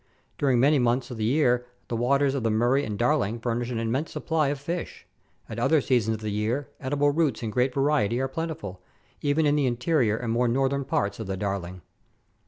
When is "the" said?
1.17-1.23, 1.87-1.95, 2.41-2.49, 6.21-6.31, 9.55-9.67, 11.27-11.37